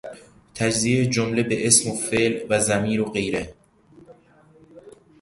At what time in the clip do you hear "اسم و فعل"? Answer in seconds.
1.67-2.39